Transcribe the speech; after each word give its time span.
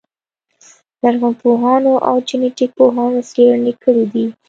لرغونپوهانو 1.01 1.93
او 2.07 2.15
جنټیک 2.27 2.69
پوهانو 2.77 3.19
څېړنې 3.31 3.73
کړې 3.83 4.05
دي. 4.13 4.25